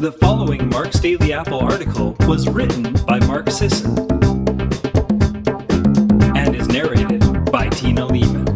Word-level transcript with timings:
The 0.00 0.12
following 0.12 0.70
Mark's 0.70 0.98
Daily 0.98 1.34
Apple 1.34 1.58
article 1.60 2.16
was 2.20 2.48
written 2.48 2.94
by 3.04 3.18
Mark 3.26 3.50
Sisson 3.50 3.98
and 6.34 6.56
is 6.56 6.68
narrated 6.68 7.20
by 7.52 7.68
Tina 7.68 8.06
Leaman. 8.06 8.46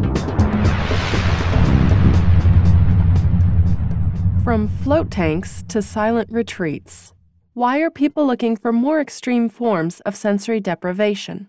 From 4.43 4.69
float 4.69 5.11
tanks 5.11 5.63
to 5.69 5.83
silent 5.83 6.31
retreats, 6.33 7.13
why 7.53 7.81
are 7.81 7.91
people 7.91 8.27
looking 8.27 8.57
for 8.57 8.73
more 8.73 8.99
extreme 8.99 9.51
forms 9.51 10.01
of 10.01 10.17
sensory 10.17 10.61
deprivation? 10.61 11.49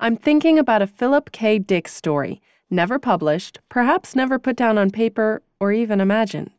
I'm 0.00 0.16
thinking 0.16 0.58
about 0.58 0.82
a 0.82 0.88
Philip 0.88 1.30
K. 1.30 1.60
Dick 1.60 1.86
story, 1.86 2.42
never 2.68 2.98
published, 2.98 3.60
perhaps 3.68 4.16
never 4.16 4.40
put 4.40 4.56
down 4.56 4.76
on 4.76 4.90
paper 4.90 5.44
or 5.60 5.70
even 5.70 6.00
imagined. 6.00 6.57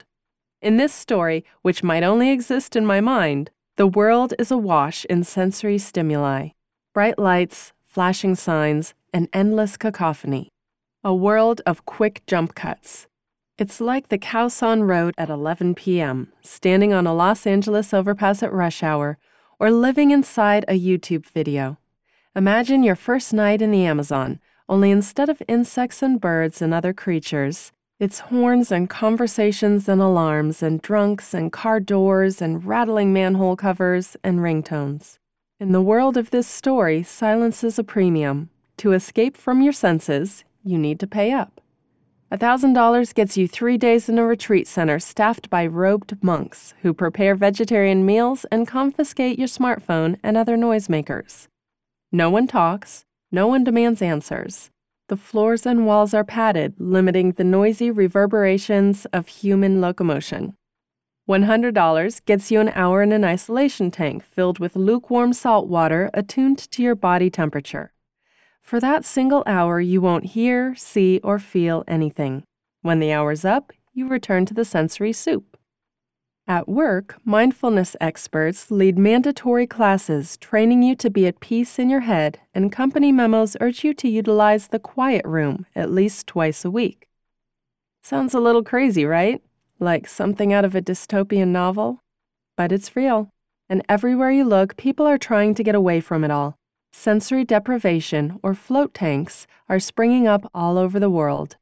In 0.62 0.76
this 0.76 0.94
story, 0.94 1.45
which 1.62 1.84
might 1.84 2.04
only 2.04 2.31
exist 2.31 2.76
in 2.76 2.86
my 2.86 2.99
mind, 2.99 3.49
the 3.77 3.88
world 3.88 4.34
is 4.38 4.52
awash 4.52 5.05
in 5.05 5.23
sensory 5.23 5.77
stimuli 5.77 6.49
bright 6.94 7.18
lights, 7.18 7.72
flashing 7.85 8.35
signs, 8.35 8.94
and 9.13 9.30
endless 9.32 9.77
cacophony. 9.77 10.49
A 11.02 11.16
world 11.16 11.62
of 11.66 11.85
quick 11.85 12.23
jump 12.27 12.55
cuts. 12.55 13.08
It's 13.58 13.80
like 13.80 14.09
the 14.09 14.18
Khaosan 14.18 14.85
Road 14.85 15.13
at 15.18 15.30
11 15.30 15.76
p.m., 15.76 16.34
standing 16.41 16.91
on 16.91 17.07
a 17.07 17.13
Los 17.13 17.48
Angeles 17.48 17.94
overpass 17.94 18.44
at 18.44 18.52
rush 18.52 18.84
hour, 18.84 19.18
or 19.60 19.71
living 19.71 20.12
inside 20.12 20.66
a 20.68 20.77
YouTube 20.77 21.26
video. 21.26 21.77
Imagine 22.35 22.84
your 22.84 22.96
first 22.96 23.34
night 23.34 23.62
in 23.62 23.71
the 23.71 23.85
Amazon, 23.85 24.41
only 24.68 24.91
instead 24.91 25.30
of 25.30 25.41
insects 25.48 26.02
and 26.02 26.20
birds 26.20 26.62
and 26.62 26.73
other 26.73 26.91
creatures, 26.91 27.71
it's 27.99 28.20
horns 28.20 28.71
and 28.71 28.89
conversations 28.89 29.89
and 29.89 30.02
alarms 30.02 30.63
and 30.63 30.81
drunks 30.81 31.34
and 31.34 31.52
car 31.52 31.81
doors 31.81 32.41
and 32.41 32.63
rattling 32.63 33.12
manhole 33.12 33.57
covers 33.57 34.15
and 34.24 34.40
ringtones. 34.40 35.18
In 35.60 35.74
the 35.74 35.82
world 35.82 36.15
of 36.15 36.32
this 36.32 36.48
story, 36.48 37.04
silence 37.04 37.62
is 37.62 37.77
a 37.77 37.84
premium. 37.84 38.49
To 38.77 38.93
escape 38.93 39.35
from 39.35 39.62
your 39.62 39.74
senses, 39.74 40.46
you 40.63 40.77
need 40.77 40.98
to 41.01 41.07
pay 41.07 41.34
up. 41.34 41.59
$1,000 42.32 43.13
gets 43.13 43.35
you 43.35 43.48
three 43.49 43.77
days 43.77 44.07
in 44.07 44.18
a 44.18 44.26
retreat 44.26 44.68
center 44.68 44.99
staffed 44.99 45.49
by 45.49 45.68
robed 45.68 46.24
monks 46.24 46.76
who 46.84 46.93
prepare 46.93 47.35
vegetarian 47.35 48.05
meals 48.05 48.46
and 48.49 48.65
confiscate 48.65 49.37
your 49.37 49.48
smartphone 49.49 50.18
and 50.24 50.37
other 50.37 50.55
noisemakers. 50.55 51.48
No 52.13 52.29
one 52.29 52.48
talks, 52.48 53.04
no 53.29 53.48
one 53.48 53.65
demands 53.65 54.02
answers. 54.02 54.70
The 55.10 55.18
floors 55.18 55.65
and 55.65 55.88
walls 55.88 56.13
are 56.13 56.24
padded, 56.24 56.76
limiting 56.77 57.32
the 57.32 57.43
noisy 57.43 57.90
reverberations 57.90 59.07
of 59.12 59.27
human 59.27 59.82
locomotion. 59.82 60.54
$100 61.27 62.26
gets 62.26 62.52
you 62.52 62.60
an 62.60 62.70
hour 62.70 63.02
in 63.02 63.12
an 63.12 63.24
isolation 63.24 63.90
tank 63.90 64.24
filled 64.24 64.59
with 64.59 64.75
lukewarm 64.75 65.34
salt 65.34 65.68
water 65.68 66.12
attuned 66.13 66.59
to 66.59 66.84
your 66.84 66.94
body 66.94 67.31
temperature. 67.31 67.91
For 68.62 68.80
that 68.80 69.03
single 69.03 69.41
hour, 69.47 69.80
you 69.80 70.00
won't 70.00 70.25
hear, 70.38 70.75
see, 70.75 71.19
or 71.24 71.40
feel 71.40 71.84
anything. 71.88 72.44
When 72.84 73.00
the 73.00 73.12
hour's 73.12 73.44
up, 73.44 73.74
you 73.91 74.07
return 74.07 74.46
to 74.46 74.53
the 74.53 74.63
sensory 74.63 75.13
soup. 75.13 75.49
At 76.50 76.68
work, 76.68 77.18
mindfulness 77.24 77.96
experts 78.02 78.72
lead 78.72 78.97
mandatory 78.97 79.68
classes 79.68 80.36
training 80.38 80.81
you 80.81 80.96
to 80.96 81.08
be 81.12 81.28
at 81.28 81.40
peace 81.42 81.78
in 81.78 81.92
your 81.92 82.00
head, 82.00 82.40
and 82.56 82.72
company 82.72 83.12
memos 83.12 83.56
urge 83.62 83.84
you 83.84 83.94
to 83.94 84.09
utilize 84.09 84.70
the 84.70 84.80
quiet 84.80 85.24
room 85.25 85.68
at 85.75 85.92
least 85.92 86.25
twice 86.25 86.66
a 86.66 86.72
week. 86.72 87.08
Sounds 88.02 88.34
a 88.34 88.40
little 88.40 88.64
crazy, 88.64 89.06
right? 89.06 89.44
Like 89.80 90.08
something 90.08 90.52
out 90.52 90.66
of 90.66 90.74
a 90.74 90.81
dystopian 90.81 91.50
novel? 91.50 92.00
But 92.58 92.72
it's 92.72 92.96
real. 92.96 93.30
And 93.70 93.84
everywhere 93.88 94.31
you 94.31 94.44
look, 94.44 94.75
people 94.75 95.06
are 95.06 95.20
trying 95.20 95.53
to 95.53 95.64
get 95.64 95.75
away 95.75 96.02
from 96.02 96.24
it 96.24 96.31
all. 96.31 96.56
Sensory 96.92 97.46
deprivation, 97.46 98.40
or 98.42 98.56
float 98.56 98.96
tanks, 98.96 99.46
are 99.70 99.80
springing 99.80 100.26
up 100.26 100.50
all 100.56 100.80
over 100.80 101.00
the 101.00 101.12
world. 101.12 101.58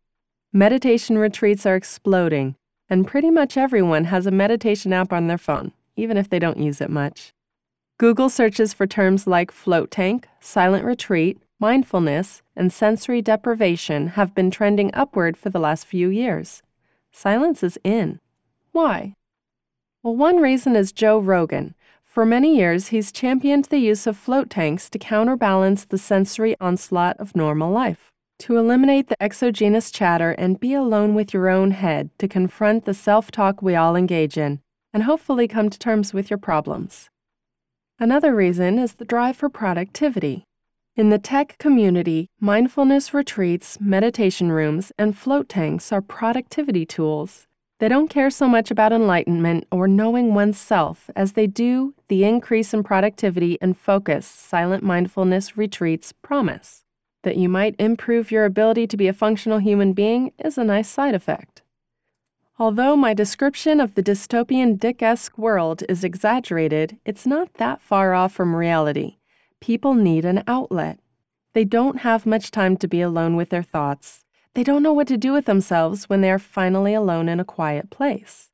Meditation 0.54 1.18
retreats 1.18 1.66
are 1.66 1.76
exploding, 1.76 2.56
and 2.90 3.08
pretty 3.08 3.30
much 3.30 3.58
everyone 3.58 4.06
has 4.06 4.26
a 4.26 4.32
meditation 4.32 4.94
app 4.94 5.12
on 5.12 5.28
their 5.28 5.38
phone, 5.38 5.72
even 5.96 6.18
if 6.18 6.30
they 6.30 6.40
don't 6.40 6.60
use 6.60 6.82
it 6.82 6.90
much. 6.90 7.34
Google 7.98 8.30
searches 8.30 8.74
for 8.74 8.86
terms 8.86 9.28
like 9.28 9.52
float 9.52 9.92
tank, 9.92 10.28
silent 10.40 10.86
retreat, 10.86 11.40
mindfulness, 11.60 12.44
and 12.56 12.72
sensory 12.72 13.22
deprivation 13.22 14.10
have 14.10 14.36
been 14.36 14.52
trending 14.52 14.92
upward 14.94 15.36
for 15.36 15.50
the 15.50 15.60
last 15.60 15.86
few 15.86 16.10
years. 16.10 16.62
Silence 17.12 17.64
is 17.64 17.80
in. 17.84 18.20
Why? 18.72 19.16
Well, 20.04 20.16
one 20.16 20.38
reason 20.38 20.76
is 20.76 20.92
Joe 20.92 21.18
Rogan. 21.18 21.74
For 22.04 22.26
many 22.26 22.56
years, 22.56 22.88
he's 22.88 23.12
championed 23.12 23.66
the 23.66 23.80
use 23.80 24.06
of 24.08 24.18
float 24.18 24.50
tanks 24.50 24.90
to 24.92 25.00
counterbalance 25.00 25.86
the 25.86 25.98
sensory 25.98 26.56
onslaught 26.60 27.20
of 27.20 27.36
normal 27.36 27.72
life 27.72 28.12
to 28.40 28.58
eliminate 28.58 29.08
the 29.08 29.22
exogenous 29.22 29.92
chatter 29.92 30.32
and 30.32 30.60
be 30.60 30.74
alone 30.74 31.16
with 31.16 31.34
your 31.34 31.50
own 31.50 31.72
head 31.72 32.10
to 32.20 32.28
confront 32.28 32.86
the 32.86 32.94
self 32.94 33.32
talk 33.32 33.62
we 33.62 33.76
all 33.76 33.96
engage 33.96 34.38
in, 34.38 34.60
and 34.94 35.04
hopefully 35.04 35.48
come 35.48 35.70
to 35.70 35.80
terms 35.80 36.14
with 36.14 36.30
your 36.30 36.38
problems. 36.38 37.10
Another 38.00 38.36
reason 38.36 38.78
is 38.78 38.94
the 38.94 39.06
drive 39.06 39.38
for 39.38 39.50
productivity. 39.50 40.44
In 40.96 41.10
the 41.10 41.20
tech 41.20 41.58
community, 41.58 42.28
mindfulness 42.40 43.14
retreats, 43.14 43.80
meditation 43.80 44.52
rooms, 44.52 44.92
and 44.98 45.18
float 45.18 45.50
tanks 45.50 45.92
are 45.92 46.02
productivity 46.02 46.86
tools. 46.86 47.48
They 47.80 47.88
don't 47.88 48.10
care 48.10 48.32
so 48.32 48.48
much 48.48 48.72
about 48.72 48.92
enlightenment 48.92 49.66
or 49.72 49.88
knowing 49.88 50.34
oneself 50.34 51.12
as 51.16 51.34
they 51.34 51.46
do 51.46 51.94
the 52.08 52.24
increase 52.24 52.74
in 52.74 52.84
productivity 52.84 53.60
and 53.62 53.78
focus 53.78 54.26
silent 54.26 54.84
mindfulness 54.84 55.56
retreats 55.56 56.12
promise 56.24 56.84
that 57.24 57.38
you 57.38 57.50
might 57.50 57.76
improve 57.80 58.32
your 58.32 58.46
ability 58.46 58.88
to 58.88 58.98
be 58.98 59.08
a 59.08 59.14
functional 59.14 59.60
human 59.60 59.94
being 59.94 60.32
is 60.44 60.58
a 60.58 60.64
nice 60.64 60.90
side 60.90 61.16
effect. 61.16 61.62
Although 62.60 62.96
my 62.96 63.14
description 63.14 63.80
of 63.80 63.96
the 63.96 64.04
dystopian 64.04 64.80
Dick 64.80 65.02
esque 65.02 65.38
world 65.38 65.84
is 65.88 66.04
exaggerated, 66.04 66.98
it's 67.06 67.26
not 67.26 67.54
that 67.56 67.82
far 67.82 68.14
off 68.14 68.34
from 68.34 68.56
reality. 68.56 69.18
People 69.60 69.94
need 69.94 70.26
an 70.26 70.44
outlet. 70.48 71.00
They 71.54 71.64
don't 71.64 72.00
have 72.00 72.26
much 72.26 72.52
time 72.52 72.78
to 72.78 72.88
be 72.88 73.02
alone 73.02 73.36
with 73.36 73.50
their 73.50 73.64
thoughts. 73.64 74.26
They 74.54 74.64
don't 74.64 74.84
know 74.84 74.94
what 74.94 75.08
to 75.08 75.18
do 75.18 75.34
with 75.34 75.46
themselves 75.46 76.10
when 76.10 76.22
they 76.22 76.32
are 76.32 76.40
finally 76.40 76.94
alone 76.94 77.30
in 77.30 77.40
a 77.40 77.46
quiet 77.46 77.90
place. 77.90 78.52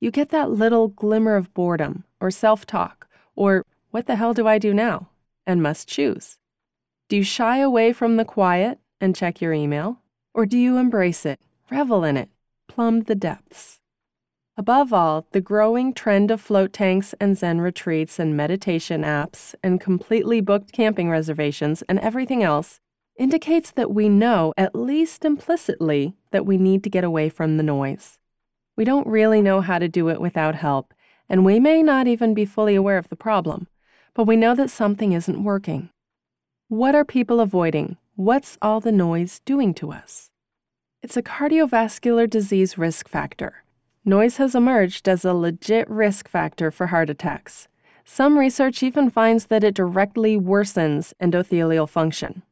You 0.00 0.10
get 0.10 0.30
that 0.30 0.50
little 0.50 0.88
glimmer 0.88 1.36
of 1.36 1.54
boredom, 1.54 2.04
or 2.20 2.30
self 2.30 2.66
talk, 2.66 3.06
or 3.34 3.64
what 3.90 4.06
the 4.06 4.16
hell 4.16 4.34
do 4.34 4.46
I 4.46 4.58
do 4.58 4.74
now? 4.74 5.08
and 5.46 5.62
must 5.62 5.88
choose. 5.88 6.38
Do 7.08 7.16
you 7.16 7.22
shy 7.22 7.58
away 7.58 7.92
from 7.92 8.16
the 8.16 8.24
quiet 8.24 8.80
and 9.00 9.14
check 9.14 9.40
your 9.40 9.52
email? 9.52 10.00
Or 10.34 10.44
do 10.44 10.58
you 10.58 10.76
embrace 10.76 11.24
it, 11.24 11.38
revel 11.70 12.02
in 12.02 12.16
it, 12.16 12.30
plumb 12.66 13.02
the 13.02 13.14
depths? 13.14 13.78
Above 14.56 14.92
all, 14.92 15.28
the 15.30 15.40
growing 15.40 15.94
trend 15.94 16.32
of 16.32 16.40
float 16.40 16.72
tanks 16.72 17.14
and 17.20 17.38
Zen 17.38 17.60
retreats 17.60 18.18
and 18.18 18.36
meditation 18.36 19.02
apps 19.02 19.54
and 19.62 19.80
completely 19.80 20.40
booked 20.40 20.72
camping 20.72 21.08
reservations 21.08 21.82
and 21.88 22.00
everything 22.00 22.42
else 22.42 22.80
indicates 23.16 23.70
that 23.70 23.92
we 23.92 24.08
know, 24.08 24.52
at 24.56 24.74
least 24.74 25.24
implicitly, 25.24 26.16
that 26.32 26.44
we 26.44 26.56
need 26.56 26.82
to 26.82 26.90
get 26.90 27.04
away 27.04 27.28
from 27.28 27.56
the 27.56 27.62
noise. 27.62 28.18
We 28.76 28.84
don't 28.84 29.06
really 29.06 29.42
know 29.42 29.60
how 29.60 29.78
to 29.78 29.88
do 29.88 30.08
it 30.08 30.20
without 30.20 30.56
help, 30.56 30.92
and 31.28 31.44
we 31.44 31.60
may 31.60 31.84
not 31.84 32.08
even 32.08 32.34
be 32.34 32.44
fully 32.44 32.74
aware 32.74 32.98
of 32.98 33.10
the 33.10 33.16
problem, 33.16 33.68
but 34.12 34.24
we 34.24 34.34
know 34.34 34.56
that 34.56 34.70
something 34.70 35.12
isn't 35.12 35.44
working. 35.44 35.90
What 36.68 36.96
are 36.96 37.04
people 37.04 37.38
avoiding? 37.38 37.96
What's 38.16 38.58
all 38.60 38.80
the 38.80 38.90
noise 38.90 39.40
doing 39.44 39.72
to 39.74 39.92
us? 39.92 40.32
It's 41.00 41.16
a 41.16 41.22
cardiovascular 41.22 42.28
disease 42.28 42.76
risk 42.76 43.06
factor. 43.08 43.62
Noise 44.04 44.38
has 44.38 44.56
emerged 44.56 45.08
as 45.08 45.24
a 45.24 45.32
legit 45.32 45.88
risk 45.88 46.28
factor 46.28 46.72
for 46.72 46.88
heart 46.88 47.08
attacks. 47.08 47.68
Some 48.04 48.36
research 48.36 48.82
even 48.82 49.10
finds 49.10 49.46
that 49.46 49.62
it 49.62 49.76
directly 49.76 50.36
worsens 50.36 51.12
endothelial 51.22 51.88
function. 51.88 52.42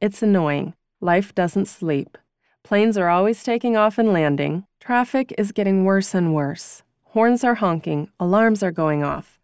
It's 0.00 0.20
annoying. 0.20 0.74
Life 1.00 1.32
doesn't 1.32 1.66
sleep. 1.66 2.18
Planes 2.64 2.98
are 2.98 3.08
always 3.08 3.44
taking 3.44 3.76
off 3.76 3.98
and 3.98 4.12
landing. 4.12 4.64
Traffic 4.80 5.32
is 5.38 5.52
getting 5.52 5.84
worse 5.84 6.12
and 6.12 6.34
worse. 6.34 6.82
Horns 7.04 7.44
are 7.44 7.54
honking. 7.54 8.10
Alarms 8.18 8.64
are 8.64 8.72
going 8.72 9.04
off. 9.04 9.38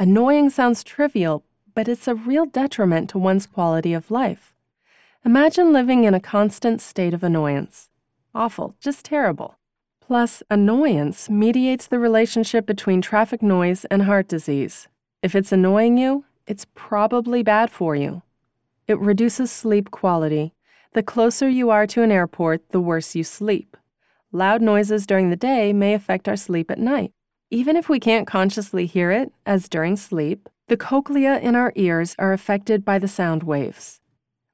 Annoying 0.00 0.50
sounds 0.50 0.82
trivial, 0.82 1.44
but 1.78 1.86
it's 1.86 2.08
a 2.08 2.14
real 2.16 2.44
detriment 2.44 3.08
to 3.08 3.16
one's 3.16 3.46
quality 3.46 3.92
of 3.92 4.10
life. 4.10 4.52
Imagine 5.24 5.72
living 5.72 6.02
in 6.02 6.12
a 6.12 6.18
constant 6.18 6.80
state 6.80 7.14
of 7.14 7.22
annoyance. 7.22 7.88
Awful, 8.34 8.74
just 8.80 9.04
terrible. 9.04 9.58
Plus, 10.00 10.42
annoyance 10.50 11.30
mediates 11.30 11.86
the 11.86 12.00
relationship 12.00 12.66
between 12.66 13.00
traffic 13.00 13.42
noise 13.42 13.84
and 13.92 14.02
heart 14.02 14.26
disease. 14.26 14.88
If 15.22 15.36
it's 15.36 15.52
annoying 15.52 15.98
you, 15.98 16.24
it's 16.48 16.66
probably 16.74 17.44
bad 17.44 17.70
for 17.70 17.94
you. 17.94 18.22
It 18.88 18.98
reduces 18.98 19.52
sleep 19.52 19.92
quality. 19.92 20.54
The 20.94 21.04
closer 21.04 21.48
you 21.48 21.70
are 21.70 21.86
to 21.86 22.02
an 22.02 22.10
airport, 22.10 22.70
the 22.70 22.80
worse 22.80 23.14
you 23.14 23.22
sleep. 23.22 23.76
Loud 24.32 24.62
noises 24.62 25.06
during 25.06 25.30
the 25.30 25.36
day 25.36 25.72
may 25.72 25.94
affect 25.94 26.28
our 26.28 26.34
sleep 26.34 26.72
at 26.72 26.80
night. 26.80 27.12
Even 27.52 27.76
if 27.76 27.88
we 27.88 28.00
can't 28.00 28.26
consciously 28.26 28.86
hear 28.86 29.12
it, 29.12 29.32
as 29.46 29.68
during 29.68 29.96
sleep, 29.96 30.48
the 30.68 30.76
cochlea 30.76 31.38
in 31.38 31.56
our 31.56 31.72
ears 31.76 32.14
are 32.18 32.34
affected 32.34 32.84
by 32.84 32.98
the 32.98 33.08
sound 33.08 33.42
waves. 33.42 34.00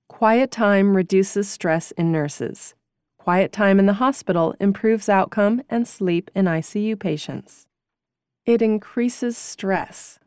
Quiet 0.08 0.52
time 0.52 0.96
reduces 0.96 1.48
stress 1.48 1.90
in 1.92 2.12
nurses. 2.12 2.74
Quiet 3.18 3.50
time 3.50 3.80
in 3.80 3.86
the 3.86 3.94
hospital 3.94 4.54
improves 4.60 5.08
outcome 5.08 5.62
and 5.68 5.88
sleep 5.88 6.30
in 6.34 6.44
ICU 6.44 6.98
patients. 7.00 7.66
It 8.46 8.62
increases 8.62 9.36
stress. 9.36 10.20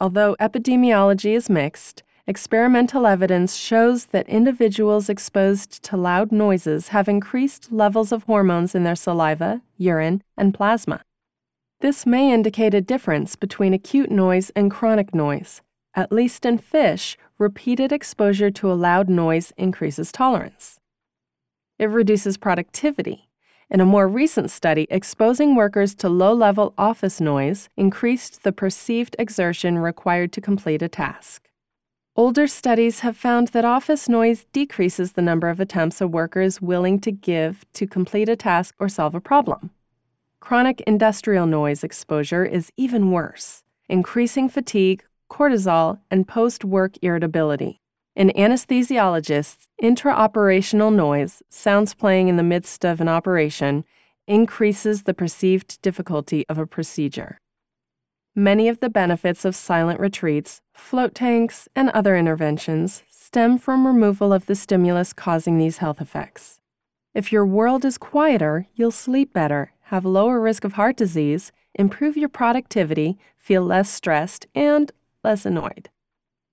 Although 0.00 0.34
epidemiology 0.40 1.36
is 1.36 1.48
mixed, 1.48 2.02
experimental 2.26 3.06
evidence 3.06 3.54
shows 3.54 4.06
that 4.06 4.28
individuals 4.28 5.08
exposed 5.08 5.84
to 5.84 5.96
loud 5.96 6.32
noises 6.32 6.88
have 6.88 7.08
increased 7.08 7.70
levels 7.70 8.10
of 8.10 8.24
hormones 8.24 8.74
in 8.74 8.82
their 8.82 8.96
saliva, 8.96 9.62
urine, 9.76 10.22
and 10.36 10.52
plasma. 10.52 11.02
This 11.80 12.04
may 12.04 12.32
indicate 12.32 12.74
a 12.74 12.80
difference 12.80 13.36
between 13.36 13.72
acute 13.72 14.10
noise 14.10 14.50
and 14.56 14.68
chronic 14.68 15.14
noise. 15.14 15.62
At 15.94 16.10
least 16.10 16.44
in 16.44 16.58
fish, 16.58 17.16
repeated 17.38 17.92
exposure 17.92 18.50
to 18.50 18.72
a 18.72 18.74
loud 18.74 19.08
noise 19.08 19.52
increases 19.56 20.10
tolerance. 20.10 20.80
It 21.78 21.86
reduces 21.86 22.36
productivity. 22.36 23.28
In 23.70 23.80
a 23.80 23.86
more 23.86 24.08
recent 24.08 24.50
study, 24.50 24.88
exposing 24.90 25.54
workers 25.54 25.94
to 25.96 26.08
low 26.08 26.32
level 26.32 26.74
office 26.76 27.20
noise 27.20 27.68
increased 27.76 28.42
the 28.42 28.50
perceived 28.50 29.14
exertion 29.16 29.78
required 29.78 30.32
to 30.32 30.40
complete 30.40 30.82
a 30.82 30.88
task. 30.88 31.48
Older 32.16 32.48
studies 32.48 33.00
have 33.00 33.16
found 33.16 33.48
that 33.48 33.64
office 33.64 34.08
noise 34.08 34.46
decreases 34.52 35.12
the 35.12 35.22
number 35.22 35.48
of 35.48 35.60
attempts 35.60 36.00
a 36.00 36.08
worker 36.08 36.40
is 36.40 36.60
willing 36.60 36.98
to 37.00 37.12
give 37.12 37.64
to 37.74 37.86
complete 37.86 38.28
a 38.28 38.34
task 38.34 38.74
or 38.80 38.88
solve 38.88 39.14
a 39.14 39.20
problem. 39.20 39.70
Chronic 40.40 40.80
industrial 40.82 41.46
noise 41.46 41.82
exposure 41.82 42.44
is 42.44 42.72
even 42.76 43.10
worse, 43.10 43.64
increasing 43.88 44.48
fatigue, 44.48 45.04
cortisol, 45.30 45.98
and 46.10 46.28
post 46.28 46.64
work 46.64 46.94
irritability. 47.02 47.80
In 48.14 48.30
anesthesiologists, 48.30 49.68
intraoperational 49.82 50.94
noise, 50.94 51.42
sounds 51.48 51.94
playing 51.94 52.28
in 52.28 52.36
the 52.36 52.42
midst 52.42 52.84
of 52.84 53.00
an 53.00 53.08
operation, 53.08 53.84
increases 54.26 55.02
the 55.02 55.14
perceived 55.14 55.80
difficulty 55.82 56.44
of 56.48 56.58
a 56.58 56.66
procedure. 56.66 57.38
Many 58.34 58.68
of 58.68 58.80
the 58.80 58.90
benefits 58.90 59.44
of 59.44 59.56
silent 59.56 59.98
retreats, 59.98 60.60
float 60.72 61.14
tanks, 61.14 61.68
and 61.74 61.90
other 61.90 62.16
interventions 62.16 63.02
stem 63.10 63.58
from 63.58 63.86
removal 63.86 64.32
of 64.32 64.46
the 64.46 64.54
stimulus 64.54 65.12
causing 65.12 65.58
these 65.58 65.78
health 65.78 66.00
effects. 66.00 66.60
If 67.14 67.32
your 67.32 67.44
world 67.44 67.84
is 67.84 67.98
quieter, 67.98 68.66
you'll 68.74 68.92
sleep 68.92 69.32
better, 69.32 69.72
have 69.88 70.04
lower 70.04 70.38
risk 70.38 70.64
of 70.64 70.74
heart 70.74 70.96
disease, 70.96 71.50
improve 71.74 72.16
your 72.16 72.28
productivity, 72.28 73.16
feel 73.38 73.62
less 73.62 73.90
stressed, 73.90 74.46
and 74.54 74.92
less 75.24 75.46
annoyed. 75.46 75.88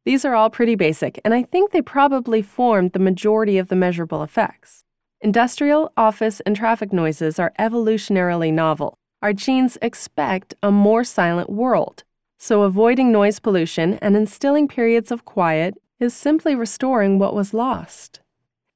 These 0.06 0.24
are 0.24 0.36
all 0.36 0.50
pretty 0.50 0.76
basic, 0.76 1.20
and 1.26 1.34
I 1.34 1.44
think 1.44 1.72
they 1.72 1.82
probably 1.82 2.42
formed 2.42 2.94
the 2.94 3.00
majority 3.00 3.58
of 3.58 3.68
the 3.68 3.76
measurable 3.76 4.24
effects. 4.24 4.84
Industrial, 5.20 5.92
office, 5.98 6.40
and 6.42 6.56
traffic 6.56 6.94
noises 6.94 7.38
are 7.38 7.52
evolutionarily 7.60 8.54
novel. 8.54 8.98
Our 9.22 9.34
genes 9.34 9.78
expect 9.82 10.54
a 10.64 10.72
more 10.72 11.04
silent 11.04 11.50
world, 11.50 12.04
so 12.38 12.62
avoiding 12.62 13.12
noise 13.12 13.40
pollution 13.40 13.96
and 13.96 14.16
instilling 14.16 14.68
periods 14.68 15.12
of 15.12 15.26
quiet 15.26 15.76
is 16.00 16.14
simply 16.14 16.56
restoring 16.56 17.20
what 17.20 17.36
was 17.36 17.54
lost. 17.54 18.22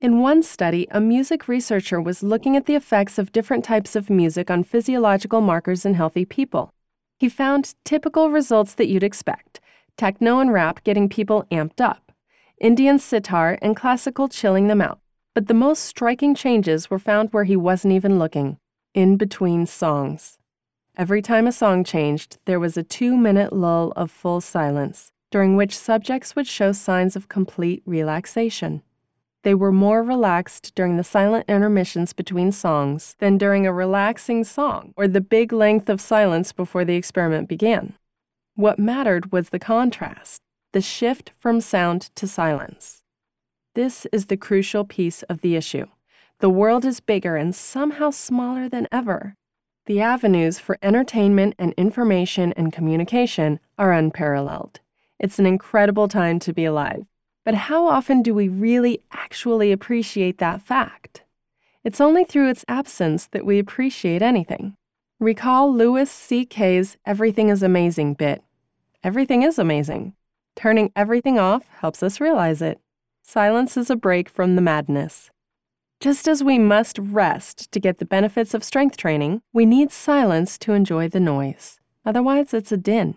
In 0.02 0.22
one 0.22 0.44
study, 0.44 0.88
a 0.92 1.02
music 1.02 1.50
researcher 1.50 2.00
was 2.00 2.24
looking 2.24 2.56
at 2.56 2.68
the 2.68 2.76
effects 2.76 3.18
of 3.18 3.34
different 3.34 3.66
types 3.66 3.98
of 3.98 4.10
music 4.10 4.50
on 4.50 4.64
physiological 4.64 5.42
markers 5.42 5.86
in 5.86 5.96
healthy 5.96 6.24
people. 6.24 6.70
He 7.18 7.28
found 7.28 7.76
typical 7.84 8.30
results 8.30 8.74
that 8.76 8.88
you'd 8.88 9.04
expect 9.04 9.60
techno 9.98 10.40
and 10.40 10.54
rap 10.54 10.82
getting 10.86 11.10
people 11.10 11.46
amped 11.52 11.82
up, 11.82 12.14
Indian 12.62 12.98
sitar 12.98 13.60
and 13.62 13.76
classical 13.76 14.30
chilling 14.30 14.68
them 14.68 14.80
out. 14.80 15.02
But 15.36 15.48
the 15.48 15.54
most 15.54 15.84
striking 15.84 16.34
changes 16.34 16.90
were 16.90 16.98
found 16.98 17.34
where 17.34 17.44
he 17.44 17.58
wasn't 17.58 17.92
even 17.94 18.18
looking 18.18 18.58
in 18.94 19.18
between 19.18 19.66
songs. 19.66 20.40
Every 20.96 21.22
time 21.22 21.46
a 21.46 21.52
song 21.52 21.84
changed, 21.84 22.38
there 22.46 22.60
was 22.60 22.78
a 22.78 22.84
two 22.84 23.18
minute 23.18 23.52
lull 23.52 23.92
of 23.98 24.12
full 24.12 24.40
silence, 24.40 25.12
during 25.30 25.58
which 25.58 25.78
subjects 25.78 26.38
would 26.38 26.48
show 26.48 26.72
signs 26.72 27.18
of 27.18 27.28
complete 27.28 27.84
relaxation. 27.86 28.82
They 29.44 29.56
were 29.56 29.72
more 29.72 30.04
relaxed 30.04 30.76
during 30.76 30.98
the 30.98 31.04
silent 31.04 31.46
intermissions 31.48 32.12
between 32.14 32.52
songs 32.52 33.16
than 33.20 33.38
during 33.38 33.66
a 33.66 33.74
relaxing 33.74 34.44
song 34.44 34.94
or 34.98 35.08
the 35.08 35.22
big 35.22 35.54
length 35.54 35.90
of 35.90 36.02
silence 36.02 36.52
before 36.52 36.84
the 36.84 36.96
experiment 36.96 37.48
began. 37.48 37.94
What 38.56 38.80
mattered 38.80 39.32
was 39.32 39.50
the 39.50 39.60
contrast, 39.60 40.42
the 40.74 40.82
shift 40.82 41.32
from 41.38 41.62
sound 41.62 42.10
to 42.16 42.28
silence. 42.28 43.04
This 43.76 44.06
is 44.12 44.26
the 44.26 44.36
crucial 44.36 44.84
piece 44.84 45.24
of 45.24 45.40
the 45.40 45.56
issue. 45.56 45.86
The 46.40 46.50
world 46.50 46.84
is 46.84 47.00
bigger 47.00 47.38
and 47.38 47.56
somehow 47.56 48.10
smaller 48.10 48.68
than 48.68 48.88
ever. 48.92 49.36
The 49.86 50.02
avenues 50.02 50.60
for 50.60 50.78
entertainment 50.82 51.56
and 51.58 51.74
information 51.78 52.54
and 52.54 52.74
communication 52.74 53.60
are 53.78 53.94
unparalleled. 53.94 54.82
It's 55.18 55.40
an 55.40 55.46
incredible 55.46 56.08
time 56.08 56.40
to 56.40 56.54
be 56.54 56.66
alive. 56.66 57.06
But 57.50 57.66
how 57.66 57.88
often 57.88 58.22
do 58.22 58.36
we 58.36 58.48
really 58.48 59.02
actually 59.12 59.72
appreciate 59.72 60.38
that 60.38 60.62
fact? 60.62 61.24
It's 61.84 62.00
only 62.00 62.24
through 62.24 62.48
its 62.52 62.64
absence 62.68 63.26
that 63.26 63.44
we 63.44 63.58
appreciate 63.58 64.22
anything. 64.22 64.76
Recall 65.20 65.74
Louis 65.74 66.12
C.K.'s 66.12 66.98
Everything 67.08 67.50
is 67.50 67.64
Amazing 67.64 68.14
bit 68.14 68.44
Everything 69.04 69.42
is 69.42 69.58
amazing. 69.58 70.14
Turning 70.56 70.92
everything 70.96 71.40
off 71.40 71.66
helps 71.80 72.04
us 72.04 72.22
realize 72.22 72.62
it. 72.62 72.80
Silence 73.24 73.78
is 73.78 73.90
a 73.90 73.96
break 73.96 74.30
from 74.30 74.56
the 74.56 74.62
madness. 74.62 75.32
Just 76.00 76.28
as 76.28 76.44
we 76.44 76.60
must 76.60 77.00
rest 77.00 77.72
to 77.72 77.80
get 77.80 77.98
the 77.98 78.06
benefits 78.06 78.54
of 78.54 78.64
strength 78.64 78.96
training, 78.96 79.42
we 79.54 79.66
need 79.66 79.92
silence 79.92 80.60
to 80.60 80.74
enjoy 80.74 81.10
the 81.10 81.20
noise. 81.20 81.80
Otherwise, 82.06 82.54
it's 82.54 82.72
a 82.72 82.78
din. 82.78 83.16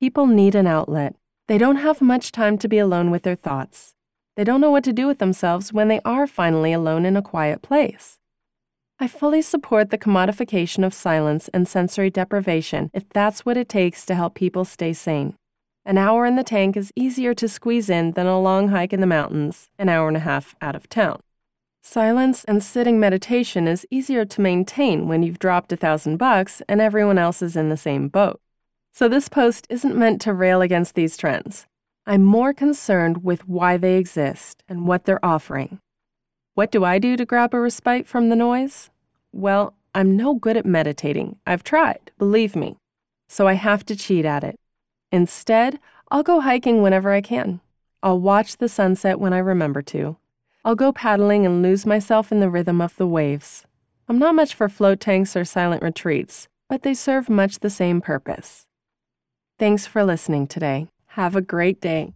People 0.00 0.26
need 0.26 0.54
an 0.54 0.66
outlet. 0.66 1.16
They 1.52 1.58
don't 1.58 1.84
have 1.84 2.00
much 2.00 2.32
time 2.32 2.56
to 2.56 2.66
be 2.66 2.78
alone 2.78 3.10
with 3.10 3.24
their 3.24 3.36
thoughts. 3.36 3.94
They 4.36 4.42
don't 4.42 4.62
know 4.62 4.70
what 4.70 4.84
to 4.84 4.92
do 4.94 5.06
with 5.06 5.18
themselves 5.18 5.70
when 5.70 5.88
they 5.88 6.00
are 6.02 6.26
finally 6.26 6.72
alone 6.72 7.04
in 7.04 7.14
a 7.14 7.20
quiet 7.20 7.60
place. 7.60 8.18
I 8.98 9.06
fully 9.06 9.42
support 9.42 9.90
the 9.90 9.98
commodification 9.98 10.82
of 10.82 10.94
silence 10.94 11.48
and 11.48 11.68
sensory 11.68 12.08
deprivation 12.08 12.90
if 12.94 13.06
that's 13.10 13.44
what 13.44 13.58
it 13.58 13.68
takes 13.68 14.06
to 14.06 14.14
help 14.14 14.34
people 14.34 14.64
stay 14.64 14.94
sane. 14.94 15.36
An 15.84 15.98
hour 15.98 16.24
in 16.24 16.36
the 16.36 16.42
tank 16.42 16.74
is 16.74 16.90
easier 16.96 17.34
to 17.34 17.48
squeeze 17.48 17.90
in 17.90 18.12
than 18.12 18.26
a 18.26 18.40
long 18.40 18.68
hike 18.68 18.94
in 18.94 19.02
the 19.02 19.06
mountains, 19.06 19.68
an 19.78 19.90
hour 19.90 20.08
and 20.08 20.16
a 20.16 20.20
half 20.20 20.54
out 20.62 20.74
of 20.74 20.88
town. 20.88 21.20
Silence 21.82 22.44
and 22.44 22.64
sitting 22.64 22.98
meditation 22.98 23.68
is 23.68 23.86
easier 23.90 24.24
to 24.24 24.40
maintain 24.40 25.06
when 25.06 25.22
you've 25.22 25.38
dropped 25.38 25.70
a 25.70 25.76
thousand 25.76 26.16
bucks 26.16 26.62
and 26.66 26.80
everyone 26.80 27.18
else 27.18 27.42
is 27.42 27.56
in 27.56 27.68
the 27.68 27.76
same 27.76 28.08
boat. 28.08 28.40
So, 28.94 29.08
this 29.08 29.28
post 29.28 29.66
isn't 29.70 29.96
meant 29.96 30.20
to 30.22 30.34
rail 30.34 30.60
against 30.60 30.94
these 30.94 31.16
trends. 31.16 31.66
I'm 32.06 32.22
more 32.22 32.52
concerned 32.52 33.24
with 33.24 33.48
why 33.48 33.78
they 33.78 33.96
exist 33.96 34.62
and 34.68 34.86
what 34.86 35.04
they're 35.04 35.24
offering. 35.24 35.78
What 36.54 36.70
do 36.70 36.84
I 36.84 36.98
do 36.98 37.16
to 37.16 37.24
grab 37.24 37.54
a 37.54 37.60
respite 37.60 38.06
from 38.06 38.28
the 38.28 38.36
noise? 38.36 38.90
Well, 39.32 39.72
I'm 39.94 40.16
no 40.16 40.34
good 40.34 40.58
at 40.58 40.66
meditating. 40.66 41.36
I've 41.46 41.64
tried, 41.64 42.10
believe 42.18 42.54
me. 42.54 42.76
So 43.28 43.48
I 43.48 43.54
have 43.54 43.86
to 43.86 43.96
cheat 43.96 44.26
at 44.26 44.44
it. 44.44 44.58
Instead, 45.10 45.78
I'll 46.10 46.22
go 46.22 46.40
hiking 46.40 46.82
whenever 46.82 47.12
I 47.12 47.22
can. 47.22 47.60
I'll 48.02 48.20
watch 48.20 48.58
the 48.58 48.68
sunset 48.68 49.18
when 49.18 49.32
I 49.32 49.38
remember 49.38 49.80
to. 49.82 50.16
I'll 50.64 50.74
go 50.74 50.92
paddling 50.92 51.46
and 51.46 51.62
lose 51.62 51.86
myself 51.86 52.30
in 52.30 52.40
the 52.40 52.50
rhythm 52.50 52.82
of 52.82 52.96
the 52.96 53.06
waves. 53.06 53.64
I'm 54.08 54.18
not 54.18 54.34
much 54.34 54.54
for 54.54 54.68
float 54.68 55.00
tanks 55.00 55.34
or 55.34 55.44
silent 55.46 55.82
retreats, 55.82 56.48
but 56.68 56.82
they 56.82 56.94
serve 56.94 57.30
much 57.30 57.60
the 57.60 57.70
same 57.70 58.02
purpose. 58.02 58.66
Thanks 59.62 59.86
for 59.86 60.02
listening 60.02 60.48
today. 60.48 60.88
Have 61.06 61.36
a 61.36 61.40
great 61.40 61.80
day. 61.80 62.14